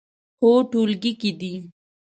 هو، 0.41 0.51
ټولګي 0.71 1.11
کې 1.21 1.31
دی 1.39 1.53